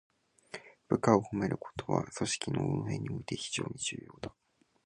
[0.87, 4.33] 部下を褒めることは、組織の運営において非常に重要だ。